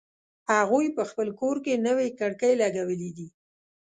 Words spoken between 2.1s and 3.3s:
کړکۍ لګولې دي